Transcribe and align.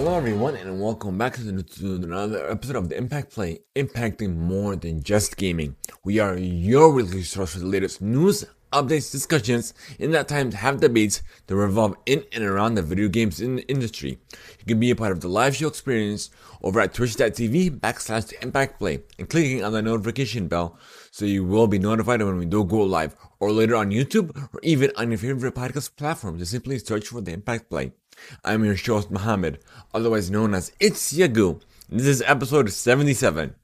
Hello, 0.00 0.14
everyone, 0.14 0.56
and 0.56 0.80
welcome 0.80 1.18
back 1.18 1.34
to, 1.34 1.94
another 1.94 2.50
episode 2.50 2.76
of 2.76 2.88
the 2.88 2.96
Impact 2.96 3.34
Play, 3.34 3.60
impacting 3.76 4.34
more 4.34 4.74
than 4.74 5.02
just 5.02 5.36
gaming. 5.36 5.76
We 6.04 6.18
are 6.20 6.38
your 6.38 6.90
weekly 6.90 7.22
source 7.22 7.52
for 7.52 7.58
the 7.58 7.66
latest 7.66 8.00
news, 8.00 8.46
updates, 8.72 9.12
discussions, 9.12 9.74
in 9.98 10.12
that 10.12 10.26
time 10.26 10.50
to 10.52 10.56
have 10.56 10.80
debates 10.80 11.20
that 11.46 11.54
revolve 11.54 11.96
in 12.06 12.24
and 12.32 12.42
around 12.42 12.76
the 12.76 12.82
video 12.82 13.08
games 13.08 13.42
in 13.42 13.58
industry. 13.58 14.18
You 14.60 14.64
can 14.66 14.80
be 14.80 14.90
a 14.90 14.96
part 14.96 15.12
of 15.12 15.20
the 15.20 15.28
live 15.28 15.54
show 15.54 15.68
experience 15.68 16.30
over 16.62 16.80
at 16.80 16.94
twitch.tv 16.94 17.78
backslash 17.80 18.28
the 18.28 18.42
Impact 18.42 18.78
Play 18.78 19.02
and 19.18 19.28
clicking 19.28 19.62
on 19.62 19.72
the 19.72 19.82
notification 19.82 20.48
bell 20.48 20.78
so 21.10 21.26
you 21.26 21.44
will 21.44 21.66
be 21.66 21.78
notified 21.78 22.22
when 22.22 22.38
we 22.38 22.46
do 22.46 22.64
go 22.64 22.78
live 22.84 23.14
or 23.38 23.52
later 23.52 23.76
on 23.76 23.90
YouTube 23.90 24.34
or 24.54 24.60
even 24.62 24.92
on 24.96 25.10
your 25.10 25.18
favorite 25.18 25.54
podcast 25.54 25.94
platform. 25.96 26.38
Just 26.38 26.52
simply 26.52 26.78
search 26.78 27.08
for 27.08 27.20
the 27.20 27.32
Impact 27.32 27.68
Play. 27.68 27.92
I'm 28.44 28.64
your 28.64 28.76
host, 28.76 29.10
Mohammed, 29.10 29.60
otherwise 29.94 30.30
known 30.30 30.54
as 30.54 30.72
It's 30.80 31.12
Yagu. 31.12 31.60
This 31.88 32.06
is 32.06 32.22
episode 32.22 32.70
77. 32.70 33.54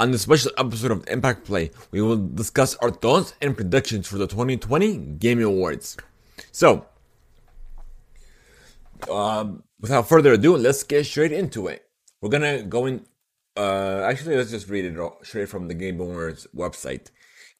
On 0.00 0.10
this 0.10 0.22
special 0.22 0.50
episode 0.58 0.90
of 0.90 1.04
Impact 1.08 1.44
Play, 1.44 1.70
we 1.92 2.02
will 2.02 2.16
discuss 2.16 2.74
our 2.76 2.90
thoughts 2.90 3.34
and 3.40 3.56
predictions 3.56 4.08
for 4.08 4.18
the 4.18 4.26
2020 4.26 4.96
Gaming 5.18 5.44
Awards. 5.44 5.96
So, 6.50 6.86
um, 9.08 9.62
without 9.80 10.08
further 10.08 10.32
ado, 10.32 10.56
let's 10.56 10.82
get 10.82 11.06
straight 11.06 11.32
into 11.32 11.68
it. 11.68 11.86
We're 12.20 12.30
gonna 12.30 12.62
go 12.64 12.86
in 12.86 13.06
uh, 13.56 14.06
actually, 14.08 14.36
let's 14.36 14.50
just 14.50 14.68
read 14.68 14.84
it 14.84 15.12
straight 15.22 15.48
from 15.48 15.68
the 15.68 15.74
Game 15.74 16.00
Awards 16.00 16.46
website. 16.54 17.10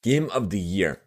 Game 0.03 0.29
of 0.31 0.51
the 0.51 0.59
Year. 0.59 1.01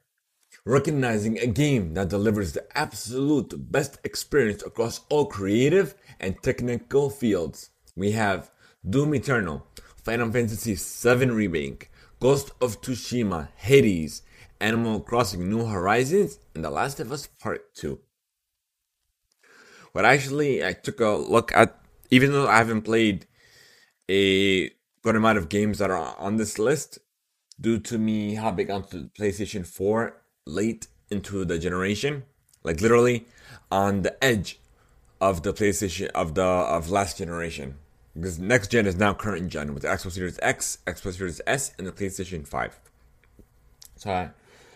Recognizing 0.66 1.38
a 1.38 1.48
game 1.48 1.94
that 1.94 2.10
delivers 2.10 2.54
the 2.54 2.66
absolute 2.78 3.72
best 3.72 4.00
experience 4.04 4.64
across 4.64 5.02
all 5.10 5.26
creative 5.26 5.96
and 6.20 6.42
technical 6.42 7.10
fields. 7.10 7.70
We 7.96 8.12
have 8.12 8.52
Doom 8.88 9.16
Eternal, 9.16 9.66
Final 10.04 10.32
Fantasy 10.32 10.76
VII 10.76 11.28
Remake, 11.28 11.92
Ghost 12.20 12.52
of 12.62 12.82
Tsushima, 12.82 13.50
Hades, 13.56 14.24
Animal 14.60 15.00
Crossing 15.02 15.50
New 15.50 15.66
Horizons, 15.66 16.40
and 16.56 16.64
The 16.64 16.70
Last 16.70 17.00
of 17.00 17.12
Us 17.12 17.28
Part 17.28 17.74
2. 17.76 18.00
But 19.94 20.06
actually, 20.06 20.66
I 20.66 20.74
took 20.74 21.00
a 21.00 21.10
look 21.10 21.52
at, 21.54 21.80
even 22.10 22.32
though 22.32 22.48
I 22.48 22.58
haven't 22.58 22.84
played 22.84 23.26
a 24.10 24.72
good 25.08 25.16
amount 25.16 25.38
of 25.38 25.48
games 25.48 25.78
that 25.78 25.90
are 25.90 26.14
on 26.20 26.36
this 26.36 26.60
list 26.60 27.00
due 27.62 27.80
to 27.80 27.98
me 27.98 28.36
hopping 28.36 28.70
onto 28.70 29.08
PlayStation 29.18 29.66
4 29.66 30.22
late 30.46 30.88
into 31.10 31.46
the 31.46 31.58
generation, 31.58 32.24
like 32.66 32.82
literally 32.82 33.26
on 33.72 34.02
the 34.02 34.22
edge 34.22 34.60
of 35.22 35.44
the 35.44 35.54
PlayStation 35.54 36.08
of 36.08 36.36
the 36.36 36.44
of 36.44 36.90
last 36.90 37.20
generation. 37.20 37.76
Because 38.16 38.38
next 38.38 38.70
gen 38.70 38.86
is 38.86 38.98
now 38.98 39.14
current 39.14 39.48
gen 39.48 39.74
with 39.74 39.84
the 39.84 39.88
Xbox 39.88 40.12
Series 40.12 40.40
X, 40.42 40.80
Xbox 40.86 41.14
Series 41.14 41.40
S, 41.48 41.72
and 41.78 41.88
the 41.88 41.94
PlayStation 41.94 42.46
5. 42.46 42.78
So 43.96 44.12
I, 44.12 44.32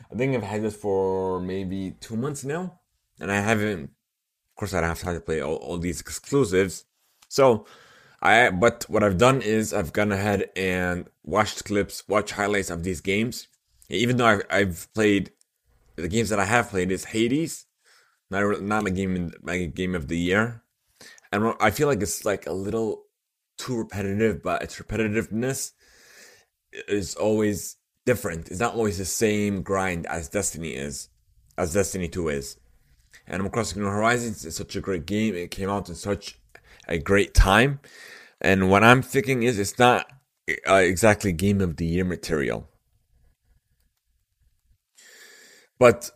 I 0.10 0.16
think 0.16 0.34
I've 0.34 0.44
had 0.44 0.64
this 0.64 0.78
for 0.78 1.42
maybe 1.42 1.98
two 2.00 2.16
months 2.16 2.46
now, 2.46 2.80
and 3.20 3.30
I 3.30 3.42
haven't. 3.42 3.84
Of 3.84 4.56
course, 4.56 4.74
I 4.74 4.80
don't 4.80 4.88
have 4.92 5.00
time 5.02 5.16
to 5.16 5.20
play 5.20 5.42
all, 5.42 5.56
all 5.56 5.78
these 5.78 6.00
exclusives. 6.00 6.86
So 7.28 7.66
I 8.22 8.52
but 8.52 8.86
what 8.88 9.04
I've 9.04 9.18
done 9.18 9.42
is 9.42 9.74
I've 9.74 9.94
gone 9.94 10.12
ahead 10.12 10.50
and 10.56 11.08
watched 11.24 11.66
clips, 11.66 12.08
watched 12.08 12.32
highlights 12.32 12.70
of 12.70 12.84
these 12.84 13.02
games. 13.02 13.48
Even 13.90 14.18
though 14.18 14.28
I've, 14.28 14.42
I've 14.50 14.88
played 14.94 15.32
the 15.96 16.08
games 16.08 16.30
that 16.30 16.40
I 16.40 16.46
have 16.46 16.70
played 16.70 16.92
is 16.92 17.06
Hades, 17.06 17.66
not 18.30 18.62
not 18.62 18.88
a 18.88 18.92
game 18.92 19.34
my 19.42 19.66
game 19.66 19.96
of 19.96 20.08
the 20.08 20.18
year, 20.18 20.64
and 21.32 21.54
I 21.60 21.72
feel 21.72 21.88
like 21.88 22.02
it's 22.02 22.24
like 22.24 22.46
a 22.46 22.54
little 22.54 23.04
too 23.58 23.78
repetitive. 23.78 24.44
But 24.44 24.62
its 24.62 24.78
repetitiveness 24.78 25.72
is 26.88 27.16
always 27.16 27.78
different. 28.06 28.50
It's 28.50 28.60
not 28.60 28.76
always 28.76 28.98
the 29.00 29.06
same 29.06 29.64
grind 29.64 30.06
as 30.06 30.30
Destiny 30.30 30.76
is, 30.76 31.10
as 31.58 31.74
Destiny 31.74 32.08
Two 32.08 32.30
is. 32.30 32.58
Animal 33.28 33.52
Crossing 33.52 33.82
New 33.82 33.90
Horizons 33.90 34.46
is 34.46 34.56
such 34.56 34.76
a 34.76 34.82
great 34.82 35.06
game. 35.06 35.36
It 35.36 35.52
came 35.52 35.70
out 35.70 35.90
in 35.90 35.96
such 35.96 36.41
a 36.88 36.98
great 36.98 37.34
time. 37.34 37.80
And 38.40 38.70
what 38.70 38.84
I'm 38.84 39.02
thinking 39.02 39.44
is 39.44 39.60
it's 39.60 39.78
not 39.78 40.12
uh, 40.68 40.76
exactly 40.76 41.32
game 41.32 41.62
of 41.62 41.78
the 41.78 41.86
year 41.86 42.06
material. 42.06 42.68
But 45.78 46.12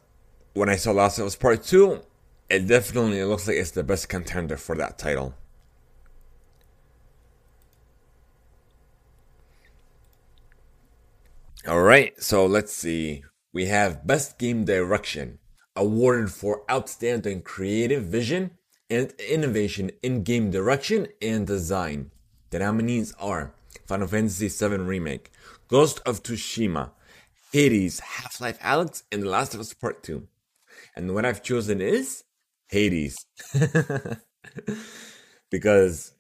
when 0.54 0.70
I 0.70 0.76
saw 0.76 0.92
Last 0.92 1.20
of 1.20 1.26
Us 1.26 1.36
Part 1.36 1.64
2, 1.64 2.02
it 2.50 2.68
definitely 2.68 3.24
looks 3.24 3.48
like 3.48 3.58
it's 3.58 3.72
the 3.72 3.84
best 3.84 4.10
contender 4.10 4.58
for 4.58 4.76
that 4.76 4.98
title. 4.98 5.36
Alright, 11.68 12.22
so 12.22 12.46
let's 12.46 12.72
see. 12.72 13.24
We 13.52 13.66
have 13.66 14.06
Best 14.06 14.38
Game 14.38 14.66
Direction, 14.66 15.40
awarded 15.76 16.32
for 16.32 16.62
outstanding 16.70 17.42
creative 17.42 18.04
vision 18.04 18.52
and 18.90 19.12
innovation 19.20 19.92
in 20.04 20.24
game 20.24 20.52
direction 20.52 21.08
and 21.22 21.48
design. 21.48 22.12
The 22.52 22.60
nominees 22.60 23.14
are 23.20 23.54
Final 23.86 24.08
Fantasy 24.08 24.48
VII 24.48 24.78
Remake, 24.78 25.32
Ghost 25.68 26.02
of 26.06 26.24
Tsushima, 26.24 26.92
Hades, 27.52 28.00
Half 28.00 28.40
Life 28.40 28.60
Alyx, 28.60 29.04
and 29.12 29.24
The 29.24 29.30
Last 29.30 29.54
of 29.54 29.60
Us 29.60 29.74
Part 29.74 30.04
2. 30.04 30.28
And 30.96 31.14
what 31.14 31.26
I've 31.26 31.44
chosen 31.44 31.82
is 31.82 32.24
Hades. 32.70 33.18
because, 35.52 36.14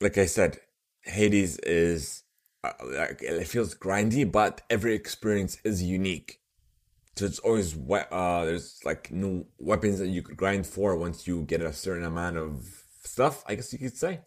like 0.00 0.18
I 0.18 0.26
said, 0.26 0.58
Hades 1.02 1.58
is, 1.58 2.22
uh, 2.62 2.72
it 2.80 3.48
feels 3.48 3.74
grindy, 3.74 4.30
but 4.30 4.62
every 4.70 4.94
experience 4.94 5.58
is 5.64 5.82
unique. 5.82 6.40
So 7.16 7.26
it's 7.26 7.38
always 7.38 7.76
uh, 7.88 8.44
there's 8.44 8.80
like 8.84 9.12
new 9.12 9.46
weapons 9.58 10.00
that 10.00 10.08
you 10.08 10.22
could 10.22 10.36
grind 10.36 10.66
for 10.66 10.96
once 10.96 11.28
you 11.28 11.42
get 11.42 11.62
a 11.62 11.72
certain 11.72 12.04
amount 12.04 12.36
of 12.36 12.84
stuff. 13.04 13.44
I 13.46 13.54
guess 13.54 13.72
you 13.72 13.78
could 13.78 13.96
say. 13.96 14.20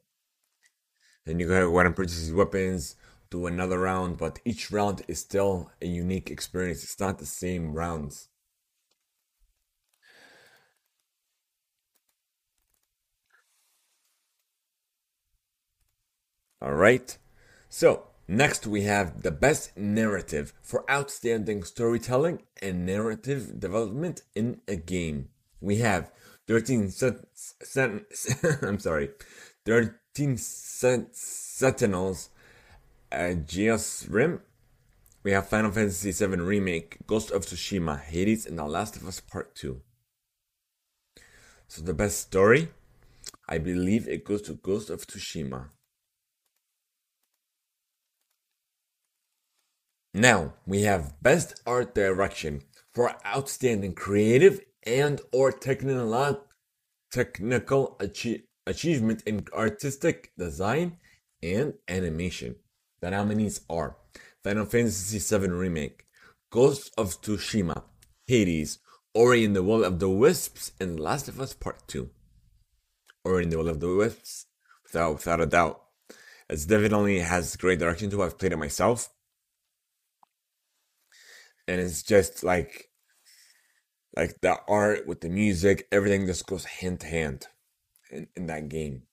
Then 1.26 1.40
you 1.40 1.48
go 1.48 1.78
and 1.80 1.96
purchase 1.96 2.20
these 2.20 2.34
weapons, 2.34 2.96
do 3.30 3.48
another 3.48 3.80
round, 3.80 4.18
but 4.18 4.40
each 4.46 4.72
round 4.72 5.02
is 5.10 5.20
still 5.20 5.70
a 5.82 5.86
unique 5.86 6.32
experience. 6.32 6.84
It's 6.86 7.00
not 7.00 7.20
the 7.20 7.26
same 7.26 7.74
rounds. 7.74 8.30
All 16.62 16.74
right. 16.74 17.18
So 17.70 18.07
Next, 18.28 18.68
we 18.68 18.82
have 18.82 19.24
the 19.24 19.32
best 19.32 19.78
narrative 19.78 20.54
for 20.62 20.90
outstanding 20.92 21.64
storytelling 21.64 22.44
and 22.62 22.86
narrative 22.86 23.58
development 23.58 24.24
in 24.36 24.60
a 24.68 24.76
game. 24.76 25.30
We 25.62 25.78
have 25.78 26.12
13 26.48 26.92
I'm 28.62 28.80
sorry, 28.80 29.12
13 29.66 30.38
Sentinels, 30.38 32.30
uh, 33.14 33.30
Aegis 33.32 34.06
Rim. 34.10 34.42
We 35.24 35.32
have 35.32 35.48
Final 35.48 35.72
Fantasy 35.72 36.12
VII 36.12 36.36
Remake, 36.36 36.98
Ghost 37.08 37.32
of 37.32 37.46
Tsushima, 37.46 38.02
Hades, 38.02 38.46
and 38.46 38.60
The 38.60 38.66
Last 38.66 38.98
of 38.98 39.08
Us 39.08 39.22
Part 39.22 39.56
2. 39.56 39.82
So 41.70 41.82
the 41.82 41.94
best 41.94 42.20
story, 42.20 42.70
I 43.48 43.58
believe 43.58 44.08
it 44.08 44.26
goes 44.26 44.42
to 44.44 44.54
Ghost 44.54 44.90
of 44.90 45.08
Tsushima. 45.08 45.70
Now 50.14 50.54
we 50.66 50.84
have 50.84 51.22
Best 51.22 51.62
Art 51.66 51.94
Direction 51.94 52.64
for 52.94 53.14
outstanding 53.26 53.94
creative 53.94 54.62
and 54.84 55.22
or 55.32 55.52
technical 55.52 56.46
technical 57.12 57.98
achie- 58.00 58.44
achievement 58.66 59.22
in 59.26 59.46
artistic 59.54 60.32
design 60.38 60.98
and 61.44 61.74
animation. 61.88 62.56
The 63.02 63.12
nominees 63.12 63.62
are 63.70 63.98
Final 64.44 64.66
Fantasy 64.66 65.20
VII 65.20 65.50
Remake, 65.50 66.06
Ghost 66.52 66.92
of 66.98 67.22
Tsushima, 67.22 67.84
Hades, 68.28 68.80
Ori 69.14 69.46
and 69.46 69.56
the 69.56 69.64
Will 69.64 69.84
of 69.84 70.00
the 70.00 70.10
Wisps, 70.10 70.72
and 70.80 71.00
Last 71.00 71.28
of 71.28 71.40
Us 71.40 71.54
Part 71.54 71.88
2. 71.88 72.10
Ori 73.24 73.44
and 73.44 73.52
the 73.52 73.58
Will 73.58 73.70
of 73.70 73.80
the 73.80 73.94
Wisps, 73.94 74.46
without, 74.84 75.14
without 75.14 75.42
a 75.42 75.46
doubt. 75.46 75.82
It 76.50 76.66
definitely 76.68 77.20
has 77.20 77.56
great 77.56 77.80
direction 77.80 78.10
too. 78.10 78.24
I've 78.24 78.38
played 78.38 78.54
it 78.54 78.58
myself 78.58 79.10
and 81.68 81.82
it's 81.82 82.04
just 82.04 82.44
like 82.44 82.90
like 84.16 84.40
the 84.42 84.58
art 84.68 85.08
with 85.08 85.22
the 85.22 85.30
music 85.30 85.88
everything 85.92 86.26
just 86.26 86.48
goes 86.48 86.66
hand 86.66 87.00
to 87.00 87.08
hand 87.08 87.48
in, 88.12 88.28
in 88.36 88.48
that 88.48 88.70
game 88.70 89.04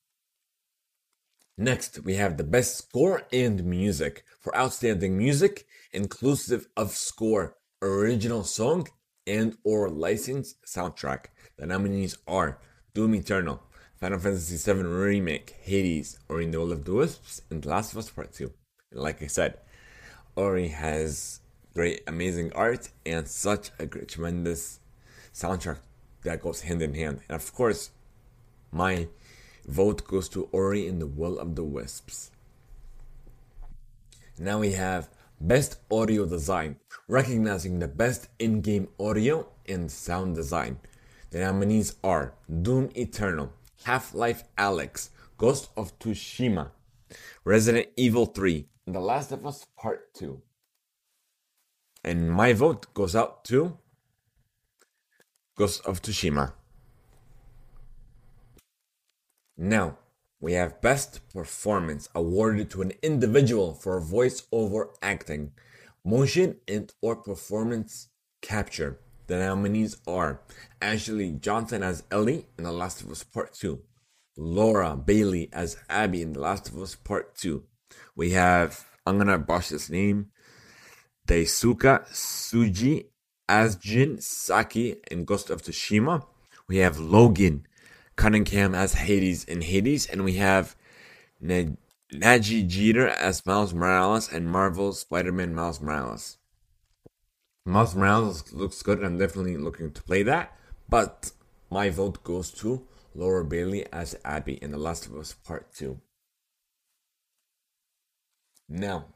Next, 1.56 2.00
we 2.02 2.14
have 2.14 2.36
the 2.36 2.42
best 2.42 2.76
score 2.78 3.22
and 3.32 3.64
music 3.64 4.24
for 4.40 4.56
outstanding 4.56 5.16
music, 5.16 5.66
inclusive 5.92 6.66
of 6.76 6.90
score, 6.90 7.56
original 7.80 8.42
song, 8.42 8.88
and 9.24 9.56
or 9.62 9.88
licensed 9.88 10.56
soundtrack. 10.66 11.26
The 11.56 11.66
nominees 11.66 12.18
are 12.26 12.58
Doom 12.92 13.14
Eternal, 13.14 13.62
Final 14.00 14.18
Fantasy 14.18 14.56
VII 14.56 14.82
Remake, 14.82 15.54
Hades, 15.62 16.18
Ori 16.28 16.46
and 16.46 16.54
the 16.54 16.58
Will 16.58 16.72
of 16.72 16.84
the 16.84 16.92
Wisps, 16.92 17.42
and 17.50 17.62
The 17.62 17.68
Last 17.68 17.92
of 17.92 17.98
Us 17.98 18.10
Part 18.10 18.32
2. 18.32 18.52
And 18.90 19.00
like 19.00 19.22
I 19.22 19.28
said, 19.28 19.58
Ori 20.34 20.68
has 20.68 21.38
great, 21.74 22.02
amazing 22.06 22.52
art 22.52 22.90
and 23.04 23.26
such 23.26 23.70
a 23.78 23.86
great, 23.86 24.08
tremendous 24.08 24.78
soundtrack 25.32 25.78
that 26.22 26.40
goes 26.40 26.62
hand 26.62 26.80
in 26.80 26.94
hand. 26.94 27.20
And 27.28 27.34
of 27.34 27.52
course, 27.52 27.90
my 28.70 29.08
vote 29.66 30.06
goes 30.06 30.28
to 30.30 30.48
Ori 30.52 30.86
and 30.86 31.00
the 31.00 31.06
Will 31.06 31.38
of 31.38 31.56
the 31.56 31.64
Wisps. 31.64 32.30
Now 34.38 34.60
we 34.60 34.72
have 34.72 35.08
Best 35.40 35.78
Audio 35.90 36.26
Design, 36.26 36.76
recognizing 37.08 37.78
the 37.78 37.88
best 37.88 38.28
in 38.38 38.60
game 38.60 38.88
audio 38.98 39.48
and 39.68 39.90
sound 39.90 40.36
design. 40.36 40.78
The 41.30 41.40
nominees 41.40 41.96
are 42.04 42.34
Doom 42.62 42.90
Eternal, 42.94 43.52
Half 43.84 44.14
Life 44.14 44.44
Alyx, 44.56 45.10
Ghost 45.36 45.70
of 45.76 45.98
Tsushima, 45.98 46.70
Resident 47.44 47.88
Evil 47.96 48.26
3, 48.26 48.66
and 48.86 48.94
The 48.94 49.00
Last 49.00 49.32
of 49.32 49.44
Us 49.44 49.66
Part 49.76 50.14
2. 50.14 50.40
And 52.04 52.30
my 52.30 52.52
vote 52.52 52.92
goes 52.92 53.16
out 53.16 53.44
to 53.46 53.78
Ghost 55.56 55.80
of 55.86 56.02
Tsushima. 56.02 56.52
Now, 59.56 59.98
we 60.38 60.52
have 60.52 60.82
Best 60.82 61.26
Performance 61.32 62.10
awarded 62.14 62.68
to 62.70 62.82
an 62.82 62.92
individual 63.02 63.72
for 63.72 63.98
voice-over 64.00 64.90
acting, 65.00 65.52
motion 66.04 66.56
and 66.68 66.92
or 67.00 67.16
performance 67.16 68.08
capture. 68.42 68.98
The 69.26 69.38
nominees 69.38 69.96
are 70.06 70.42
Ashley 70.82 71.30
Johnson 71.30 71.82
as 71.82 72.02
Ellie 72.10 72.46
in 72.58 72.64
The 72.64 72.72
Last 72.72 73.00
of 73.00 73.10
Us 73.10 73.24
Part 73.24 73.54
2, 73.54 73.80
Laura 74.36 74.96
Bailey 74.96 75.48
as 75.54 75.78
Abby 75.88 76.20
in 76.20 76.34
The 76.34 76.40
Last 76.40 76.68
of 76.68 76.76
Us 76.82 76.94
Part 76.94 77.34
2. 77.36 77.62
We 78.14 78.32
have, 78.32 78.84
I'm 79.06 79.16
gonna 79.16 79.38
botch 79.38 79.70
this 79.70 79.88
name, 79.88 80.26
Daisuke 81.26 82.06
Tsuji 82.10 83.06
as 83.48 83.76
Jin 83.76 84.20
Sakai 84.20 84.96
in 85.10 85.24
Ghost 85.24 85.50
of 85.50 85.62
Tsushima. 85.62 86.26
We 86.68 86.78
have 86.78 86.98
Logan 86.98 87.66
Cunningham 88.16 88.74
as 88.74 88.94
Hades 88.94 89.44
in 89.44 89.62
Hades, 89.62 90.06
and 90.06 90.24
we 90.24 90.34
have 90.34 90.76
Nadji 91.42 92.66
Jeter 92.66 93.08
as 93.08 93.44
Miles 93.44 93.74
Morales 93.74 94.32
and 94.32 94.50
Marvel's 94.50 95.00
Spider-Man 95.00 95.54
Miles 95.54 95.80
Morales. 95.80 96.38
Miles 97.66 97.94
Morales 97.94 98.52
looks 98.52 98.82
good, 98.82 99.02
I'm 99.02 99.18
definitely 99.18 99.56
looking 99.56 99.90
to 99.92 100.02
play 100.02 100.22
that. 100.22 100.56
But 100.88 101.32
my 101.70 101.90
vote 101.90 102.22
goes 102.22 102.50
to 102.52 102.86
Laura 103.14 103.44
Bailey 103.44 103.86
as 103.92 104.16
Abby 104.24 104.54
in 104.54 104.70
The 104.70 104.78
Last 104.78 105.06
of 105.06 105.16
Us 105.16 105.32
Part 105.32 105.72
2. 105.74 105.98
Now, 108.68 109.06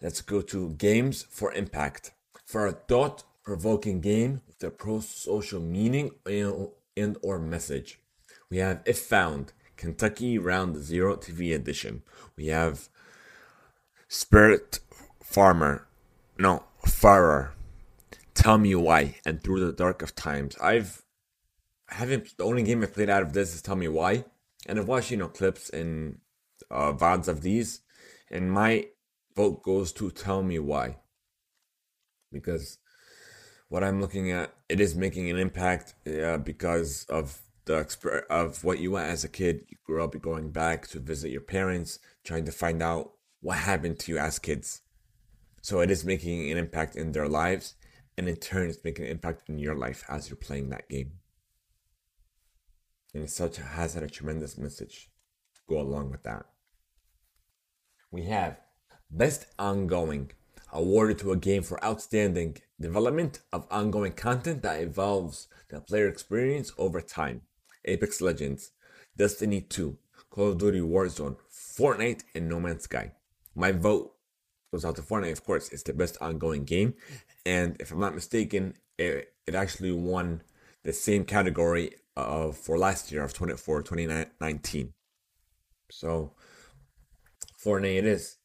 let's 0.00 0.20
go 0.22 0.40
to 0.42 0.70
Games 0.70 1.26
for 1.30 1.52
Impact. 1.52 2.12
For 2.44 2.66
a 2.66 2.72
thought 2.72 3.24
provoking 3.44 4.00
game 4.00 4.42
with 4.46 4.62
a 4.64 4.70
pro 4.70 5.00
social 5.00 5.60
meaning 5.60 6.10
and 6.26 7.16
or 7.22 7.38
message. 7.38 8.00
We 8.50 8.58
have 8.58 8.82
If 8.86 8.98
Found, 8.98 9.52
Kentucky 9.76 10.38
Route 10.38 10.76
Zero 10.76 11.16
TV 11.16 11.54
edition. 11.54 12.02
We 12.36 12.46
have 12.46 12.88
Spirit 14.08 14.80
Farmer, 15.22 15.86
no, 16.38 16.64
Farer. 16.84 17.54
Tell 18.34 18.58
Me 18.58 18.74
Why, 18.74 19.16
and 19.26 19.42
Through 19.42 19.66
the 19.66 19.72
Dark 19.72 20.02
of 20.02 20.14
Times. 20.14 20.56
I've 20.60 21.02
I 21.90 21.94
haven't 21.94 22.36
the 22.38 22.44
only 22.44 22.62
game 22.62 22.82
I 22.82 22.86
played 22.86 23.10
out 23.10 23.22
of 23.22 23.32
this 23.32 23.54
is 23.54 23.62
Tell 23.62 23.76
Me 23.76 23.88
Why, 23.88 24.24
and 24.66 24.78
I've 24.78 24.88
watched 24.88 25.10
you 25.10 25.16
know 25.16 25.28
clips 25.28 25.68
and 25.70 26.18
uh, 26.70 26.92
VODs 26.92 27.28
of 27.28 27.42
these, 27.42 27.80
and 28.30 28.50
my 28.50 28.86
vote 29.40 29.62
goes 29.62 29.90
to 29.90 30.10
Tell 30.10 30.42
Me 30.42 30.58
Why 30.58 30.96
because 32.30 32.76
what 33.70 33.82
I'm 33.82 33.98
looking 33.98 34.30
at, 34.30 34.52
it 34.68 34.80
is 34.80 34.94
making 34.94 35.30
an 35.30 35.38
impact 35.38 35.94
because 36.44 37.06
of 37.08 37.40
the 37.64 37.84
exp- 37.84 38.26
of 38.28 38.64
what 38.64 38.80
you 38.80 38.90
were 38.90 39.00
as 39.14 39.24
a 39.24 39.28
kid. 39.28 39.64
You 39.68 39.78
grew 39.86 40.04
up 40.04 40.20
going 40.20 40.50
back 40.50 40.88
to 40.88 41.00
visit 41.00 41.30
your 41.30 41.40
parents, 41.40 41.98
trying 42.22 42.44
to 42.44 42.52
find 42.52 42.82
out 42.82 43.12
what 43.40 43.56
happened 43.56 43.98
to 44.00 44.12
you 44.12 44.18
as 44.18 44.38
kids. 44.38 44.82
So 45.62 45.80
it 45.80 45.90
is 45.90 46.04
making 46.04 46.50
an 46.50 46.58
impact 46.58 46.94
in 46.96 47.12
their 47.12 47.28
lives, 47.28 47.76
and 48.18 48.28
in 48.28 48.36
turn, 48.36 48.68
it's 48.68 48.84
making 48.84 49.06
an 49.06 49.10
impact 49.10 49.48
in 49.48 49.58
your 49.58 49.74
life 49.74 50.04
as 50.08 50.28
you're 50.28 50.36
playing 50.36 50.68
that 50.70 50.88
game. 50.90 51.12
And 53.14 53.22
it's 53.22 53.36
such 53.36 53.56
has 53.56 53.94
had 53.94 54.02
a 54.02 54.16
tremendous 54.16 54.58
message 54.58 55.10
go 55.66 55.80
along 55.80 56.10
with 56.10 56.24
that. 56.24 56.44
We 58.10 58.24
have 58.24 58.58
best 59.10 59.46
ongoing 59.58 60.30
awarded 60.72 61.18
to 61.18 61.32
a 61.32 61.36
game 61.36 61.62
for 61.62 61.82
outstanding 61.84 62.56
development 62.80 63.40
of 63.52 63.66
ongoing 63.70 64.12
content 64.12 64.62
that 64.62 64.80
evolves 64.80 65.48
the 65.68 65.80
player 65.80 66.08
experience 66.08 66.72
over 66.78 67.00
time. 67.00 67.42
Apex 67.84 68.20
Legends, 68.20 68.72
Destiny 69.16 69.60
2, 69.60 69.96
Call 70.30 70.48
of 70.48 70.58
Duty 70.58 70.80
Warzone, 70.80 71.36
Fortnite, 71.50 72.22
and 72.34 72.48
No 72.48 72.60
Man's 72.60 72.84
Sky. 72.84 73.12
My 73.54 73.72
vote 73.72 74.12
goes 74.70 74.84
out 74.84 74.96
to 74.96 75.02
Fortnite, 75.02 75.32
of 75.32 75.44
course. 75.44 75.70
It's 75.70 75.82
the 75.82 75.92
best 75.92 76.16
ongoing 76.20 76.64
game. 76.64 76.94
And 77.44 77.76
if 77.80 77.90
I'm 77.90 78.00
not 78.00 78.14
mistaken, 78.14 78.74
it, 78.98 79.32
it 79.46 79.54
actually 79.54 79.92
won 79.92 80.42
the 80.84 80.92
same 80.92 81.24
category 81.24 81.94
of 82.16 82.56
for 82.56 82.78
last 82.78 83.10
year 83.10 83.24
of 83.24 83.32
24 83.32 83.82
2019. 83.82 84.92
So 85.90 86.34
Fortnite 87.62 87.98
it 87.98 88.04
is. 88.04 88.36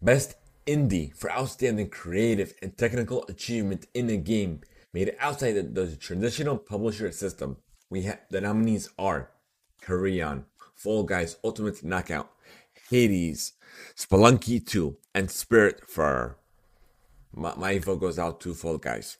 Best 0.00 0.36
Indie 0.66 1.14
for 1.16 1.30
outstanding 1.30 1.88
creative 1.88 2.54
and 2.60 2.76
technical 2.76 3.24
achievement 3.28 3.86
in 3.94 4.10
a 4.10 4.16
game 4.16 4.60
made 4.92 5.14
outside 5.20 5.74
the, 5.74 5.96
traditional 5.96 6.58
publisher 6.58 7.12
system. 7.12 7.56
We 7.88 8.02
have 8.02 8.20
the 8.30 8.40
nominees 8.40 8.90
are 8.98 9.30
Carrion, 9.80 10.46
Fall 10.74 11.04
Guys 11.04 11.36
Ultimate 11.44 11.84
Knockout, 11.84 12.30
Hades, 12.90 13.52
Spelunky 13.94 14.64
2, 14.64 14.96
and 15.14 15.28
Spiritfarer. 15.28 16.34
My, 17.32 17.54
my 17.56 17.78
vote 17.78 18.00
goes 18.00 18.18
out 18.18 18.40
to 18.40 18.54
Fall 18.54 18.78
Guys 18.78 19.18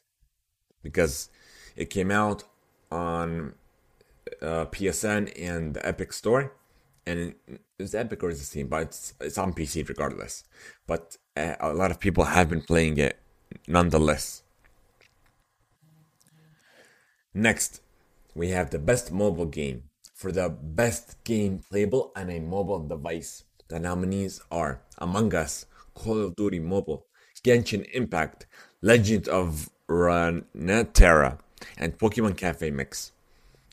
because 0.83 1.29
it 1.77 1.91
came 1.91 2.11
out 2.11 2.45
on 2.91 3.55
uh, 4.43 4.67
PSN 4.67 5.33
and 5.41 5.75
the 5.75 5.87
Epic 5.87 6.13
Store, 6.13 6.53
and 7.07 7.35
it's 7.79 7.95
Epic 7.95 8.23
or 8.23 8.31
it's 8.31 8.43
Steam, 8.43 8.69
but 8.69 8.83
it's, 8.83 9.15
it's 9.21 9.39
on 9.39 9.53
PC 9.53 9.89
regardless. 9.89 10.45
But 10.87 11.17
uh, 11.37 11.55
a 11.61 11.73
lot 11.73 11.91
of 11.91 12.01
people 12.01 12.25
have 12.25 12.51
been 12.51 12.63
playing 12.63 12.99
it 12.99 13.19
nonetheless. 13.69 14.43
Next, 17.33 17.83
we 18.35 18.51
have 18.51 18.71
the 18.71 18.79
best 18.79 19.13
mobile 19.13 19.47
game. 19.47 19.85
For 20.15 20.33
the 20.33 20.49
best 20.49 21.23
game 21.25 21.61
playable 21.71 22.11
on 22.17 22.31
a 22.31 22.41
mobile 22.41 22.89
device, 22.89 23.45
the 23.69 23.79
nominees 23.79 24.41
are 24.51 24.81
Among 24.97 25.35
Us, 25.35 25.67
Call 25.95 26.23
of 26.23 26.37
Duty 26.37 26.59
Mobile, 26.59 27.07
Genshin 27.45 27.87
Impact, 27.93 28.47
Legend 28.81 29.29
of 29.29 29.69
Runeterra, 29.89 31.39
and 31.77 31.99
Pokemon 31.99 32.37
Cafe 32.39 32.71
Mix. 32.71 33.13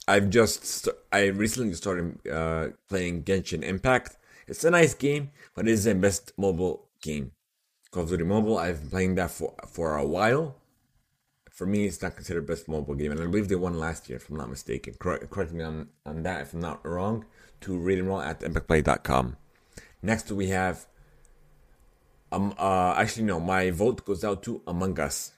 I've 0.07 0.29
just 0.29 0.65
st- 0.65 0.95
I 1.11 1.27
recently 1.27 1.73
started 1.73 2.27
uh, 2.27 2.69
playing 2.89 3.23
Genshin 3.23 3.63
Impact. 3.63 4.17
It's 4.47 4.63
a 4.63 4.71
nice 4.71 4.93
game, 4.93 5.31
but 5.55 5.67
it 5.67 5.71
is 5.71 5.85
the 5.85 5.95
best 5.95 6.33
mobile 6.37 6.89
game. 7.01 7.31
Call 7.91 8.03
of 8.03 8.09
Duty 8.09 8.23
Mobile, 8.23 8.57
I've 8.57 8.81
been 8.81 8.89
playing 8.89 9.15
that 9.15 9.31
for 9.31 9.53
for 9.67 9.95
a 9.95 10.05
while. 10.05 10.55
For 11.51 11.67
me, 11.67 11.85
it's 11.85 12.01
not 12.01 12.15
considered 12.15 12.47
best 12.47 12.67
mobile 12.67 12.95
game, 12.95 13.11
and 13.11 13.21
I 13.21 13.27
believe 13.27 13.47
they 13.47 13.55
won 13.55 13.77
last 13.77 14.09
year, 14.09 14.17
if 14.17 14.27
I'm 14.27 14.37
not 14.37 14.49
mistaken. 14.49 14.95
Correct, 14.99 15.29
correct 15.29 15.51
me 15.51 15.63
on, 15.63 15.89
on 16.03 16.23
that 16.23 16.41
if 16.41 16.53
I'm 16.53 16.59
not 16.59 16.83
wrong. 16.83 17.25
To 17.61 17.77
read 17.77 17.99
and 17.99 18.07
roll 18.07 18.19
at 18.19 18.41
impactplay.com. 18.41 19.37
Next, 20.01 20.31
we 20.31 20.47
have 20.47 20.87
um 22.31 22.53
uh 22.57 22.95
actually 22.97 23.23
no, 23.23 23.39
my 23.39 23.69
vote 23.69 24.03
goes 24.03 24.23
out 24.23 24.43
to 24.43 24.61
Among 24.67 24.99
Us. 24.99 25.31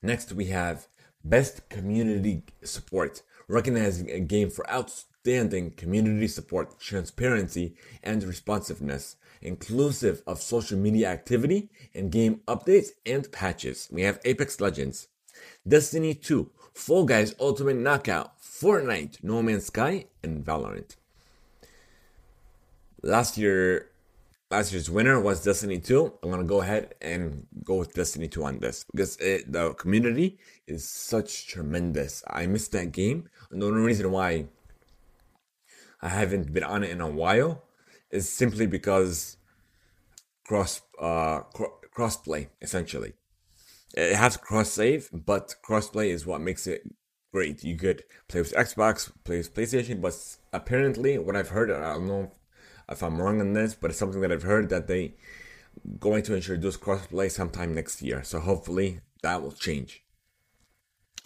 Next, 0.00 0.32
we 0.32 0.46
have 0.46 0.86
Best 1.24 1.68
Community 1.68 2.42
Support, 2.62 3.22
recognizing 3.46 4.10
a 4.10 4.20
game 4.20 4.48
for 4.48 4.68
outstanding 4.70 5.72
community 5.72 6.28
support, 6.28 6.80
transparency, 6.80 7.74
and 8.02 8.22
responsiveness, 8.24 9.16
inclusive 9.42 10.22
of 10.26 10.40
social 10.40 10.78
media 10.78 11.08
activity 11.08 11.68
and 11.94 12.10
game 12.10 12.40
updates 12.48 12.88
and 13.04 13.30
patches. 13.32 13.88
We 13.92 14.02
have 14.02 14.20
Apex 14.24 14.60
Legends, 14.60 15.08
Destiny 15.68 16.14
2, 16.14 16.50
Fall 16.72 17.04
Guys 17.04 17.34
Ultimate 17.38 17.76
Knockout, 17.76 18.40
Fortnite, 18.40 19.22
No 19.22 19.42
Man's 19.42 19.66
Sky, 19.66 20.06
and 20.22 20.44
Valorant. 20.44 20.96
Last 23.02 23.36
year, 23.36 23.89
last 24.50 24.72
year's 24.72 24.90
winner 24.90 25.20
was 25.20 25.44
Destiny 25.44 25.78
2. 25.78 26.18
I'm 26.22 26.30
gonna 26.30 26.44
go 26.44 26.60
ahead 26.60 26.94
and 27.00 27.46
go 27.64 27.76
with 27.76 27.94
Destiny 27.94 28.28
2 28.28 28.44
on 28.44 28.58
this 28.58 28.84
because 28.92 29.16
it, 29.18 29.50
the 29.50 29.74
community 29.74 30.38
is 30.66 30.88
such 30.88 31.46
tremendous. 31.46 32.22
I 32.26 32.46
missed 32.46 32.72
that 32.72 32.92
game. 32.92 33.28
And 33.50 33.62
the 33.62 33.66
only 33.66 33.80
reason 33.80 34.10
why 34.10 34.46
I 36.02 36.08
haven't 36.08 36.52
been 36.52 36.64
on 36.64 36.82
it 36.82 36.90
in 36.90 37.00
a 37.00 37.08
while 37.08 37.64
is 38.10 38.28
simply 38.28 38.66
because 38.66 39.36
cross 40.44 40.82
uh 41.00 41.40
crossplay 41.96 42.48
essentially. 42.60 43.12
It 43.96 44.14
has 44.14 44.36
cross 44.36 44.70
save, 44.70 45.10
but 45.12 45.54
crossplay 45.66 46.08
is 46.08 46.26
what 46.26 46.40
makes 46.40 46.66
it 46.66 46.82
great. 47.32 47.62
You 47.64 47.76
could 47.76 48.04
play 48.28 48.40
with 48.40 48.52
Xbox, 48.52 49.10
play 49.24 49.38
with 49.38 49.52
PlayStation, 49.54 50.00
but 50.00 50.14
apparently, 50.52 51.18
what 51.18 51.34
I've 51.34 51.48
heard, 51.48 51.70
I 51.72 51.94
don't 51.94 52.06
know 52.06 52.32
if 52.90 53.02
I'm 53.02 53.20
wrong 53.20 53.40
on 53.40 53.52
this, 53.52 53.74
but 53.74 53.90
it's 53.90 53.98
something 53.98 54.20
that 54.20 54.32
I've 54.32 54.42
heard 54.42 54.68
that 54.70 54.86
they 54.88 55.14
going 55.98 56.22
to 56.24 56.34
introduce 56.34 56.76
crossplay 56.76 57.30
sometime 57.30 57.74
next 57.74 58.02
year. 58.02 58.22
So 58.22 58.40
hopefully 58.40 59.00
that 59.22 59.42
will 59.42 59.52
change. 59.52 60.02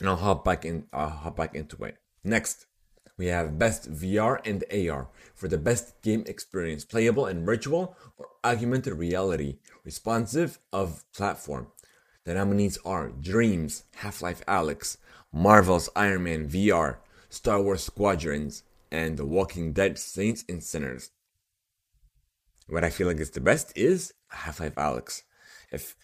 And 0.00 0.08
I'll 0.08 0.16
hop 0.16 0.44
back 0.44 0.64
in. 0.64 0.86
I'll 0.92 1.08
hop 1.08 1.36
back 1.36 1.54
into 1.54 1.82
it. 1.84 1.96
Next, 2.22 2.66
we 3.16 3.26
have 3.26 3.58
best 3.58 3.92
VR 3.92 4.40
and 4.44 4.64
AR 4.72 5.08
for 5.34 5.48
the 5.48 5.58
best 5.58 6.00
game 6.02 6.24
experience, 6.26 6.84
playable 6.84 7.26
and 7.26 7.46
virtual 7.46 7.96
or 8.18 8.28
augmented 8.44 8.94
reality, 8.94 9.58
responsive 9.84 10.58
of 10.72 11.04
platform. 11.12 11.68
The 12.24 12.34
nominees 12.34 12.78
are 12.84 13.10
Dreams, 13.10 13.84
Half 13.96 14.22
Life 14.22 14.44
Alyx, 14.46 14.96
Marvel's 15.32 15.88
Iron 15.94 16.24
Man 16.24 16.48
VR, 16.48 16.96
Star 17.28 17.60
Wars 17.62 17.84
Squadrons, 17.84 18.62
and 18.90 19.16
The 19.16 19.26
Walking 19.26 19.72
Dead 19.72 19.98
Saints 19.98 20.44
and 20.48 20.62
Sinners. 20.62 21.10
What 22.66 22.84
I 22.84 22.90
feel 22.90 23.06
like 23.06 23.20
is 23.20 23.30
the 23.30 23.40
best 23.40 23.76
is 23.76 24.14
Half 24.28 24.60
Life 24.60 24.74
Alyx. 24.76 25.22
If 25.70 25.96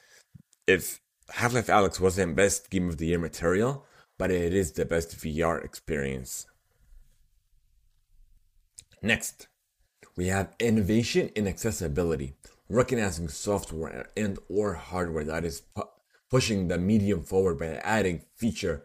if 0.66 1.00
Half 1.30 1.54
Life 1.54 1.68
Alyx 1.68 2.00
wasn't 2.00 2.36
best 2.36 2.70
game 2.70 2.88
of 2.88 2.98
the 2.98 3.06
year 3.06 3.18
material, 3.18 3.86
but 4.18 4.30
it 4.30 4.52
is 4.52 4.72
the 4.72 4.84
best 4.84 5.16
VR 5.16 5.64
experience. 5.64 6.46
Next, 9.02 9.48
we 10.16 10.26
have 10.26 10.54
innovation 10.58 11.30
in 11.34 11.48
accessibility, 11.48 12.34
recognizing 12.68 13.28
software 13.28 14.10
and 14.16 14.38
or 14.48 14.74
hardware 14.74 15.24
that 15.24 15.44
is 15.44 15.62
pu- 15.62 15.88
pushing 16.28 16.68
the 16.68 16.76
medium 16.76 17.24
forward 17.24 17.58
by 17.58 17.80
adding 17.82 18.22
feature 18.36 18.84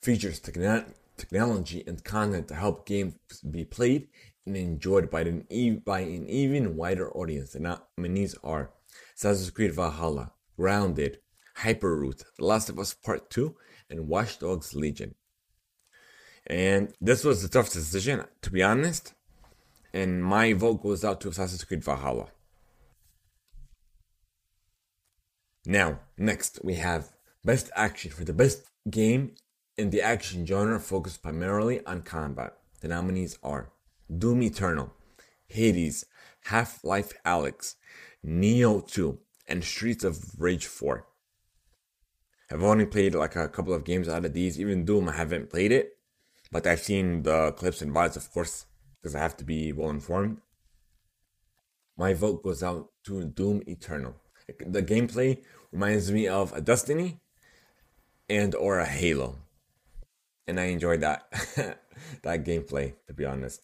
features, 0.00 0.40
techn- 0.40 0.94
technology, 1.20 1.84
and 1.86 2.02
content 2.02 2.48
to 2.48 2.54
help 2.54 2.86
games 2.86 3.14
be 3.48 3.64
played 3.64 4.08
and 4.46 4.56
enjoyed 4.56 5.10
by 5.10 5.20
an, 5.22 5.46
e- 5.50 5.70
by 5.70 6.00
an 6.00 6.28
even 6.28 6.76
wider 6.76 7.10
audience. 7.12 7.52
The 7.52 7.78
nominees 7.98 8.34
are 8.42 8.72
Assassin's 9.16 9.50
Creed 9.50 9.74
Valhalla, 9.74 10.32
Grounded, 10.56 11.18
HyperDot, 11.58 12.24
The 12.38 12.44
Last 12.44 12.68
of 12.68 12.78
Us 12.78 12.94
Part 12.94 13.30
2, 13.30 13.54
and 13.90 14.08
Watch 14.08 14.38
Dogs 14.38 14.74
Legion. 14.74 15.14
And 16.46 16.92
this 17.00 17.24
was 17.24 17.44
a 17.44 17.48
tough 17.48 17.70
decision, 17.72 18.24
to 18.42 18.50
be 18.50 18.62
honest. 18.62 19.14
And 19.92 20.24
my 20.24 20.52
vote 20.52 20.82
goes 20.82 21.04
out 21.04 21.20
to 21.20 21.28
Assassin's 21.28 21.64
Creed 21.64 21.84
Valhalla. 21.84 22.28
Now, 25.66 26.00
next 26.16 26.60
we 26.64 26.74
have 26.74 27.12
Best 27.44 27.70
Action 27.76 28.10
for 28.10 28.24
the 28.24 28.32
best 28.32 28.70
game 28.88 29.34
in 29.80 29.90
the 29.90 30.02
action 30.02 30.44
genre 30.44 30.78
focused 30.78 31.22
primarily 31.22 31.84
on 31.86 32.02
combat. 32.02 32.52
The 32.80 32.88
nominees 32.88 33.38
are 33.42 33.70
Doom 34.16 34.42
Eternal, 34.42 34.92
Hades, 35.48 36.04
Half 36.44 36.84
Life 36.84 37.12
Alyx, 37.24 37.76
Nioh 38.24 38.86
2, 38.86 39.18
and 39.48 39.64
Streets 39.64 40.04
of 40.04 40.38
Rage 40.38 40.66
4. 40.66 41.06
I've 42.52 42.62
only 42.62 42.84
played 42.84 43.14
like 43.14 43.36
a 43.36 43.48
couple 43.48 43.72
of 43.72 43.84
games 43.84 44.08
out 44.08 44.24
of 44.24 44.34
these. 44.34 44.60
Even 44.60 44.84
Doom, 44.84 45.08
I 45.08 45.16
haven't 45.16 45.50
played 45.50 45.72
it, 45.72 45.96
but 46.52 46.66
I've 46.66 46.80
seen 46.80 47.22
the 47.22 47.52
clips 47.52 47.80
and 47.80 47.92
VODs, 47.92 48.16
of 48.16 48.30
course, 48.32 48.66
because 49.00 49.14
I 49.14 49.20
have 49.20 49.36
to 49.38 49.44
be 49.44 49.72
well 49.72 49.90
informed. 49.90 50.38
My 51.96 52.12
vote 52.12 52.42
goes 52.42 52.62
out 52.62 52.90
to 53.04 53.24
Doom 53.24 53.62
Eternal. 53.66 54.14
The 54.66 54.82
gameplay 54.82 55.42
reminds 55.72 56.10
me 56.10 56.26
of 56.28 56.52
a 56.52 56.60
Destiny 56.60 57.20
and 58.28 58.54
or 58.54 58.78
a 58.78 58.86
Halo, 58.86 59.36
and 60.50 60.60
I 60.60 60.64
enjoyed 60.64 61.00
that 61.00 61.30
that 62.22 62.44
gameplay. 62.44 62.94
To 63.06 63.14
be 63.14 63.24
honest, 63.24 63.62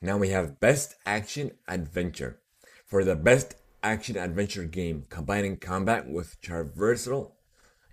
now 0.00 0.16
we 0.16 0.30
have 0.30 0.58
Best 0.58 0.96
Action 1.06 1.52
Adventure 1.68 2.40
for 2.86 3.04
the 3.04 3.14
best 3.14 3.54
action 3.82 4.16
adventure 4.16 4.64
game 4.64 5.04
combining 5.10 5.58
combat 5.58 6.08
with 6.08 6.40
traversal 6.40 7.32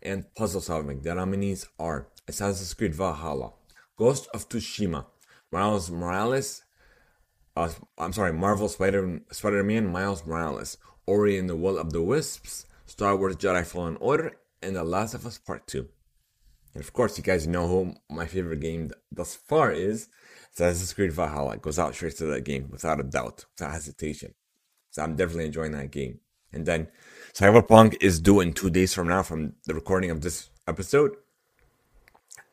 and 0.02 0.34
puzzle 0.36 0.62
solving. 0.62 1.02
The 1.02 1.14
nominees 1.14 1.68
are 1.78 2.08
Assassin's 2.28 2.74
Creed 2.74 2.96
Valhalla, 2.96 3.52
Ghost 3.98 4.30
of 4.34 4.48
Tsushima, 4.48 5.06
Miles 5.52 5.92
Morales, 5.92 6.64
uh, 7.58 7.70
I'm 7.98 8.14
sorry, 8.14 8.32
Marvel 8.32 8.70
Spider 8.70 9.20
Spider-Man, 9.32 9.92
Miles 9.92 10.26
Morales, 10.26 10.78
Ori 11.06 11.38
and 11.38 11.50
the 11.50 11.56
Will 11.58 11.78
of 11.78 11.92
the 11.92 12.02
Wisps, 12.02 12.66
Star 12.86 13.18
Wars 13.18 13.36
Jedi 13.36 13.66
Fallen 13.66 13.98
Order, 14.00 14.38
and 14.62 14.76
The 14.76 14.84
Last 14.86 15.14
of 15.14 15.26
Us 15.26 15.38
Part 15.38 15.68
2. 15.68 15.90
And 16.74 16.84
of 16.84 16.94
course, 16.94 17.18
you 17.18 17.24
guys 17.24 17.48
know 17.48 17.68
who 17.68 17.94
my 18.10 18.26
favorite 18.26 18.62
game 18.62 18.92
thus 19.12 19.36
far 19.36 19.72
is. 19.72 20.08
So 20.54 20.66
Assassin's 20.66 20.94
Creed 20.94 21.12
Valhalla. 21.12 21.58
Goes 21.58 21.80
out 21.80 21.96
straight 21.96 22.18
to 22.18 22.26
that 22.26 22.44
game 22.44 22.68
without 22.70 23.00
a 23.00 23.04
doubt, 23.04 23.46
without 23.58 23.74
hesitation. 23.74 24.34
So 24.90 25.02
I'm 25.02 25.16
definitely 25.16 25.46
enjoying 25.46 25.72
that 25.74 25.92
game. 25.92 26.20
And 26.54 26.66
then 26.66 26.88
Cyberpunk 27.34 27.98
is 28.02 28.20
due 28.20 28.42
in 28.42 28.54
two 28.54 28.70
days 28.70 28.94
from 28.94 29.08
now 29.08 29.24
from 29.24 29.54
the 29.66 29.74
recording 29.74 30.12
of 30.12 30.22
this 30.22 30.50
episode. 30.68 31.16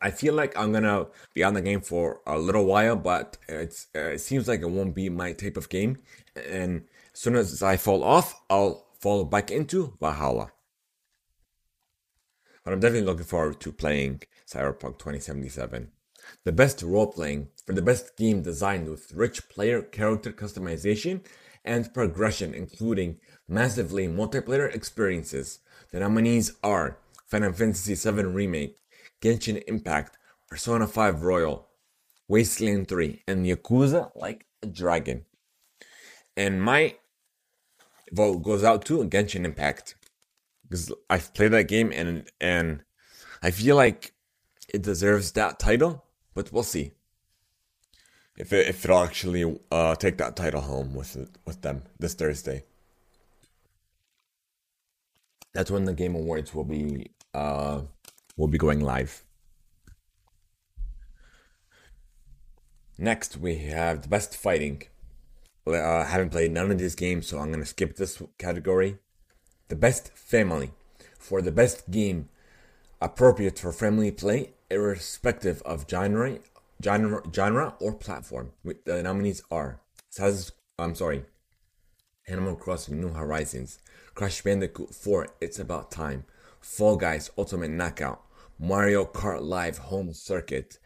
I 0.00 0.12
feel 0.12 0.34
like 0.34 0.56
I'm 0.56 0.72
gonna 0.72 1.06
be 1.34 1.42
on 1.42 1.54
the 1.54 1.60
game 1.60 1.80
for 1.80 2.20
a 2.24 2.38
little 2.38 2.64
while, 2.64 2.94
but 2.94 3.36
it's 3.48 3.88
uh, 3.96 4.10
it 4.10 4.20
seems 4.20 4.46
like 4.46 4.60
it 4.60 4.70
won't 4.70 4.94
be 4.94 5.08
my 5.08 5.32
type 5.32 5.56
of 5.56 5.68
game. 5.68 5.98
And 6.36 6.84
as 7.12 7.18
soon 7.18 7.34
as 7.34 7.62
I 7.62 7.76
fall 7.76 8.04
off, 8.04 8.40
I'll 8.48 8.86
fall 9.00 9.24
back 9.24 9.50
into 9.50 9.96
Valhalla. 10.00 10.52
But 12.68 12.74
I'm 12.74 12.80
definitely 12.80 13.06
looking 13.06 13.24
forward 13.24 13.60
to 13.60 13.72
playing 13.72 14.24
Cyberpunk 14.46 14.98
2077. 14.98 15.90
The 16.44 16.52
best 16.52 16.82
role 16.82 17.06
playing 17.06 17.48
for 17.64 17.72
the 17.72 17.80
best 17.80 18.14
game 18.18 18.42
designed 18.42 18.90
with 18.90 19.10
rich 19.14 19.48
player 19.48 19.80
character 19.80 20.32
customization 20.32 21.24
and 21.64 21.94
progression, 21.94 22.52
including 22.52 23.20
massively 23.48 24.06
multiplayer 24.06 24.70
experiences. 24.70 25.60
The 25.92 26.00
nominees 26.00 26.58
are 26.62 26.98
Final 27.26 27.54
Fantasy 27.54 27.94
VII 27.94 28.24
Remake, 28.24 28.76
Genshin 29.22 29.62
Impact, 29.66 30.18
Persona 30.46 30.86
5 30.86 31.22
Royal, 31.22 31.68
Wasteland 32.28 32.86
3, 32.86 33.22
and 33.26 33.46
Yakuza 33.46 34.10
Like 34.14 34.44
a 34.62 34.66
Dragon. 34.66 35.24
And 36.36 36.62
my 36.62 36.96
vote 38.12 38.42
goes 38.42 38.62
out 38.62 38.84
to 38.84 39.02
Genshin 39.04 39.46
Impact 39.46 39.94
because 40.68 40.92
I've 41.08 41.32
played 41.34 41.52
that 41.52 41.68
game 41.68 41.92
and 41.92 42.30
and 42.40 42.82
I 43.42 43.50
feel 43.50 43.76
like 43.76 44.12
it 44.72 44.82
deserves 44.82 45.32
that 45.32 45.58
title, 45.58 46.04
but 46.34 46.52
we'll 46.52 46.62
see 46.62 46.92
if 48.38 48.52
it, 48.52 48.68
if 48.68 48.84
it'll 48.84 49.02
actually 49.02 49.58
uh, 49.70 49.94
take 49.96 50.16
that 50.18 50.36
title 50.36 50.60
home 50.60 50.94
with 50.94 51.28
with 51.44 51.62
them 51.62 51.82
this 51.98 52.14
Thursday. 52.14 52.64
That's 55.54 55.70
when 55.70 55.84
the 55.84 55.94
Game 55.94 56.14
Awards 56.14 56.54
will 56.54 56.64
be 56.64 57.10
uh, 57.34 57.82
will 58.36 58.48
be 58.48 58.58
going 58.58 58.80
live. 58.80 59.24
Next, 62.96 63.36
we 63.36 63.58
have 63.58 64.02
the 64.02 64.08
best 64.08 64.36
fighting. 64.36 64.82
Uh, 65.66 65.98
I 65.98 66.04
haven't 66.04 66.30
played 66.30 66.52
none 66.52 66.70
of 66.70 66.78
these 66.78 66.94
games, 66.94 67.26
so 67.26 67.38
I'm 67.38 67.50
gonna 67.50 67.66
skip 67.66 67.96
this 67.96 68.22
category. 68.38 68.98
The 69.68 69.76
best 69.76 70.10
family 70.16 70.72
for 71.18 71.42
the 71.42 71.52
best 71.52 71.90
game 71.90 72.28
appropriate 73.00 73.58
for 73.58 73.72
family 73.72 74.10
play, 74.10 74.52
irrespective 74.70 75.62
of 75.62 75.86
genre, 75.88 76.38
genre, 76.82 77.22
genre 77.32 77.74
or 77.80 77.92
platform. 77.92 78.52
The 78.84 79.02
nominees 79.02 79.42
are 79.50 79.80
Says, 80.10 80.52
I'm 80.78 80.94
sorry, 80.94 81.24
Animal 82.26 82.56
Crossing 82.56 83.00
New 83.00 83.10
Horizons, 83.10 83.78
Crash 84.14 84.42
Bandicoot 84.42 84.94
4 84.94 85.28
It's 85.40 85.58
About 85.58 85.90
Time, 85.90 86.24
Fall 86.60 86.96
Guys 86.96 87.30
Ultimate 87.36 87.70
Knockout, 87.70 88.22
Mario 88.58 89.04
Kart 89.04 89.42
Live 89.42 89.78
Home 89.78 90.14
Circuit, 90.14 90.78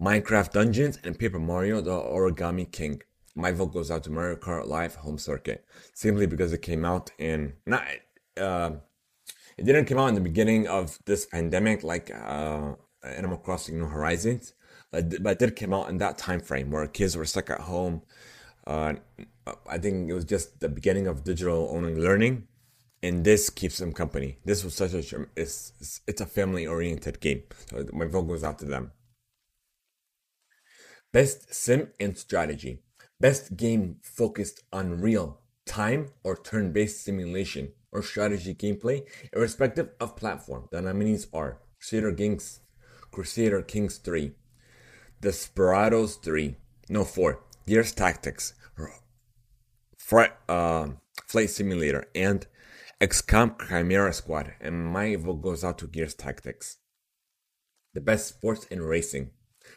Minecraft 0.00 0.50
Dungeons, 0.50 0.98
and 1.04 1.18
Paper 1.18 1.38
Mario 1.38 1.82
The 1.82 1.90
Origami 1.90 2.72
King. 2.72 3.02
My 3.34 3.52
vote 3.52 3.74
goes 3.74 3.90
out 3.90 4.02
to 4.04 4.10
Mario 4.10 4.36
Kart 4.36 4.66
Live 4.66 4.96
Home 4.96 5.18
Circuit 5.18 5.64
simply 5.92 6.26
because 6.26 6.52
it 6.52 6.62
came 6.62 6.84
out 6.84 7.10
in 7.18 7.52
not 7.66 7.84
uh, 8.38 8.72
It 9.58 9.64
didn't 9.64 9.86
come 9.86 9.98
out 9.98 10.08
in 10.08 10.14
the 10.14 10.20
beginning 10.20 10.68
of 10.68 10.98
this 11.06 11.26
pandemic 11.26 11.84
like 11.84 12.10
uh, 12.10 12.74
Animal 13.04 13.38
Crossing 13.38 13.78
New 13.78 13.86
Horizons, 13.86 14.54
but, 14.90 15.22
but 15.22 15.32
it 15.32 15.38
did 15.38 15.56
come 15.56 15.74
out 15.74 15.90
in 15.90 15.98
that 15.98 16.18
time 16.18 16.40
frame 16.40 16.70
where 16.70 16.86
kids 16.86 17.16
were 17.16 17.26
stuck 17.26 17.50
at 17.50 17.60
home. 17.60 18.02
Uh, 18.66 18.94
I 19.68 19.78
think 19.78 20.08
it 20.08 20.14
was 20.14 20.24
just 20.24 20.60
the 20.60 20.68
beginning 20.68 21.06
of 21.06 21.24
digital 21.24 21.68
only 21.72 21.94
learning, 21.94 22.48
and 23.02 23.24
this 23.24 23.50
keeps 23.50 23.78
them 23.78 23.92
company. 23.92 24.38
This 24.44 24.64
was 24.64 24.74
such 24.74 24.94
a 24.94 25.26
it's 25.36 26.00
it's 26.06 26.20
a 26.20 26.26
family 26.26 26.66
oriented 26.66 27.20
game, 27.20 27.42
so 27.68 27.86
my 27.92 28.06
vote 28.06 28.28
goes 28.28 28.44
out 28.44 28.58
to 28.60 28.66
them. 28.66 28.92
Best 31.12 31.52
sim 31.52 31.88
and 31.98 32.16
strategy. 32.16 32.82
Best 33.18 33.56
game 33.56 33.96
focused 34.02 34.62
on 34.72 35.00
real 35.00 35.39
time 35.70 36.08
or 36.24 36.36
turn 36.36 36.72
based 36.72 37.04
simulation 37.04 37.72
or 37.92 38.02
strategy 38.02 38.54
gameplay, 38.54 39.02
irrespective 39.32 39.90
of 40.00 40.16
platform. 40.16 40.68
The 40.72 40.82
nominees 40.82 41.28
are 41.32 41.58
Crusader 41.78 42.12
Kings, 42.12 42.60
Crusader 43.12 43.62
Kings 43.62 43.98
3, 43.98 44.32
Desperados 45.20 46.16
3, 46.16 46.56
no 46.88 47.04
4, 47.04 47.40
Gears 47.66 47.92
Tactics, 47.92 48.54
Flight, 49.96 50.32
uh, 50.48 50.88
Flight 51.28 51.50
Simulator, 51.50 52.06
and 52.16 52.46
XCOM 53.00 53.68
Chimera 53.68 54.12
Squad. 54.12 54.54
And 54.60 54.86
my 54.86 55.14
vote 55.14 55.40
goes 55.40 55.62
out 55.62 55.78
to 55.78 55.86
Gears 55.86 56.14
Tactics. 56.14 56.78
The 57.94 58.00
best 58.00 58.26
sports 58.26 58.66
and 58.72 58.82
racing. 58.82 59.30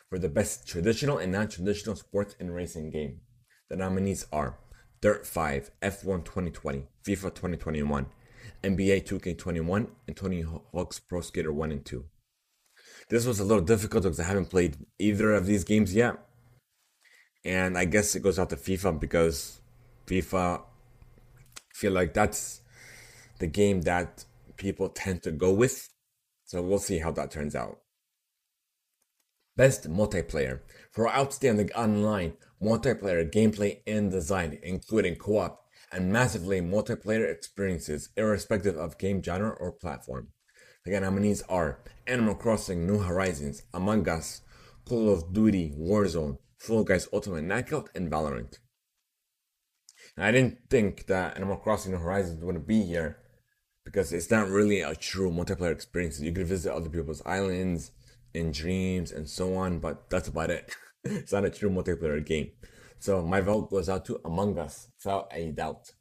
For 0.10 0.18
the 0.18 0.30
best 0.30 0.68
traditional 0.68 1.20
and 1.20 1.32
non 1.32 1.50
traditional 1.50 1.96
sports 1.96 2.36
and 2.40 2.54
racing 2.56 2.90
game, 2.90 3.22
the 3.70 3.76
nominees 3.76 4.26
are 4.32 4.58
Dirt 5.04 5.28
5, 5.28 5.70
F1 5.82 6.24
2020, 6.24 6.88
FIFA 7.06 7.36
2021, 7.36 8.06
NBA 8.64 9.06
2K21, 9.06 9.88
and 10.08 10.16
Tony 10.16 10.46
Hawk's 10.72 10.98
Pro 10.98 11.20
Skater 11.20 11.52
1 11.52 11.74
and 11.74 11.84
2. 11.84 12.06
This 13.10 13.26
was 13.26 13.42
a 13.42 13.44
little 13.44 13.66
difficult 13.66 14.04
because 14.04 14.22
I 14.22 14.24
haven't 14.24 14.50
played 14.50 14.78
either 15.00 15.34
of 15.34 15.46
these 15.46 15.66
games 15.66 15.94
yet. 15.94 16.16
And 17.44 17.78
I 17.78 17.84
guess 17.84 18.16
it 18.16 18.24
goes 18.24 18.40
out 18.40 18.50
to 18.52 18.56
FIFA 18.56 19.02
because 19.02 19.60
FIFA 20.08 20.62
feel 21.74 21.92
like 21.92 22.14
that's 22.14 22.62
the 23.40 23.48
game 23.48 23.82
that 23.82 24.24
people 24.56 24.88
tend 24.88 25.22
to 25.24 25.32
go 25.32 25.52
with. 25.52 25.90
So 26.46 26.62
we'll 26.62 26.80
see 26.80 27.00
how 27.00 27.12
that 27.12 27.30
turns 27.30 27.56
out. 27.56 27.83
Best 29.56 29.88
multiplayer 29.88 30.62
for 30.92 31.08
outstanding 31.10 31.72
online 31.74 32.34
multiplayer 32.62 33.30
gameplay 33.30 33.82
and 33.86 34.10
design, 34.10 34.58
including 34.64 35.16
co-op 35.16 35.64
and 35.92 36.12
massively 36.12 36.60
multiplayer 36.60 37.32
experiences, 37.32 38.10
irrespective 38.18 38.76
of 38.76 38.98
game 38.98 39.22
genre 39.22 39.52
or 39.52 39.72
platform. 39.72 40.30
The 40.86 41.00
nominees 41.00 41.44
are 41.44 41.80
Animal 42.08 42.36
Crossing 42.36 42.88
New 42.88 43.00
Horizons, 43.00 43.62
Among 43.74 44.10
Us, 44.10 44.42
Call 44.86 45.14
of 45.14 45.32
Duty 45.32 45.74
Warzone, 45.78 46.40
Fall 46.58 46.84
Guys 46.84 47.08
Ultimate 47.14 47.44
Knockout, 47.44 47.90
and 47.94 48.12
Valorant. 48.12 48.58
And 50.18 50.26
I 50.26 50.32
didn't 50.32 50.70
think 50.70 51.06
that 51.06 51.38
Animal 51.38 51.58
Crossing 51.58 51.92
New 51.92 52.00
Horizons 52.00 52.44
would 52.44 52.66
be 52.66 52.84
here 52.84 53.20
because 53.86 54.12
it's 54.12 54.32
not 54.32 54.50
really 54.50 54.82
a 54.82 54.96
true 54.96 55.32
multiplayer 55.32 55.72
experience. 55.72 56.20
You 56.20 56.32
could 56.32 56.48
visit 56.48 56.74
other 56.74 56.90
people's 56.90 57.22
islands, 57.26 57.92
in 58.34 58.52
dreams 58.52 59.12
and 59.12 59.30
so 59.30 59.56
on, 59.56 59.80
but 59.80 60.10
that's 60.10 60.28
about 60.28 60.50
it. 60.50 60.76
it's 61.04 61.32
not 61.32 61.46
a 61.46 61.50
true 61.50 61.70
multiplayer 61.70 62.26
game. 62.26 62.52
So 63.00 63.22
my 63.22 63.42
vote 63.42 63.70
goes 63.70 63.90
out 63.90 64.06
to 64.06 64.22
Among 64.24 64.58
Us, 64.58 64.88
without 64.98 65.28
a 65.32 65.52
doubt. 65.52 65.92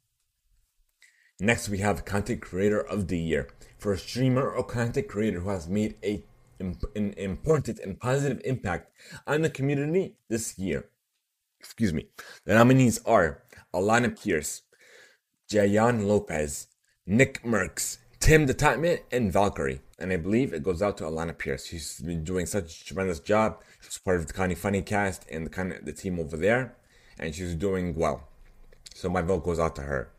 Next, 1.39 1.67
we 1.67 1.79
have 1.79 2.05
Content 2.05 2.41
Creator 2.41 2.79
of 2.79 3.07
the 3.09 3.19
Year. 3.19 3.49
For 3.77 3.91
a 3.91 3.97
streamer 3.97 4.49
or 4.49 4.63
content 4.63 5.09
creator 5.09 5.41
who 5.41 5.49
has 5.49 5.67
made 5.67 5.95
a, 6.01 6.23
an 6.59 7.13
important 7.17 7.79
and 7.79 7.99
positive 7.99 8.41
impact 8.45 8.93
on 9.27 9.41
the 9.41 9.49
community 9.49 10.15
this 10.29 10.57
year. 10.57 10.85
Excuse 11.59 11.91
me. 11.91 12.07
The 12.45 12.53
nominees 12.53 13.01
are 13.05 13.43
Alanah 13.73 14.17
Pearce, 14.21 14.61
Jayan 15.51 16.05
Lopez, 16.05 16.67
Nick 17.05 17.43
Mercs, 17.43 17.97
Tim 18.23 18.45
the 18.45 18.53
Tatman, 18.53 19.01
and 19.11 19.33
Valkyrae. 19.33 19.81
And 19.99 20.13
I 20.13 20.15
believe 20.15 20.53
it 20.53 20.63
goes 20.63 20.81
out 20.81 20.97
to 20.99 21.03
Alanah 21.03 21.37
Pearce. 21.37 21.65
She's 21.65 21.99
been 21.99 22.23
doing 22.23 22.45
such 22.45 22.79
a 22.79 22.85
tremendous 22.85 23.19
job. 23.19 23.61
She's 23.81 23.97
part 23.97 24.21
of 24.21 24.27
the 24.27 24.33
Kinda 24.33 24.55
Funny 24.55 24.81
cast 24.81 25.25
and 25.29 25.45
the 25.45 25.49
kind 25.49 25.73
of 25.73 25.83
the 25.83 25.91
team 25.91 26.17
over 26.17 26.37
there, 26.37 26.73
and 27.19 27.35
she's 27.35 27.53
doing 27.53 27.93
well. 27.95 28.29
So 28.95 29.09
my 29.09 29.21
vote 29.21 29.43
goes 29.43 29.59
out 29.59 29.75
to 29.75 29.81
her. 29.81 30.09